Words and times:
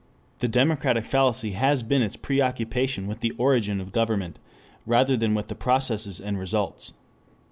The 0.39 0.47
democratic 0.47 1.05
fallacy 1.05 1.51
has 1.51 1.83
been 1.83 2.01
its 2.01 2.15
preoccupation 2.15 3.05
with 3.05 3.19
the 3.19 3.33
origin 3.37 3.79
of 3.79 3.91
government 3.91 4.39
rather 4.87 5.15
than 5.15 5.35
with 5.35 5.47
the 5.47 5.53
processes 5.53 6.19
and 6.19 6.39
results. 6.39 6.93